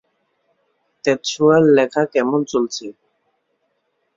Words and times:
তেতসুয়ার 1.05 1.63
লেখা 1.77 2.03
কেমন 2.13 2.39
চলছে? 2.51 2.85